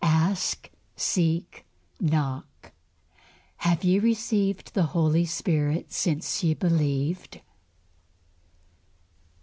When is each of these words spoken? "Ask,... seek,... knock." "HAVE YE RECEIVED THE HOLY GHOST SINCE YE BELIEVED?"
"Ask,... 0.03 0.71
seek,... 0.95 1.63
knock." 1.99 2.71
"HAVE 3.57 3.83
YE 3.83 3.99
RECEIVED 3.99 4.73
THE 4.73 4.85
HOLY 4.97 5.25
GHOST 5.25 5.91
SINCE 5.93 6.43
YE 6.43 6.53
BELIEVED?" 6.55 7.41